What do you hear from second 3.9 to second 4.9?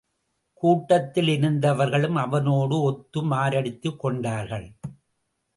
கொண்டார்கள்.